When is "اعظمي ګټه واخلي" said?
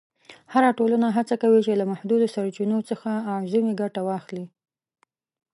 3.35-4.45